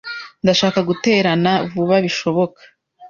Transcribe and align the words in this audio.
Ndashaka 0.43 0.79
guterana 0.89 1.51
vuba 1.71 1.95
bishoboka. 2.05 2.61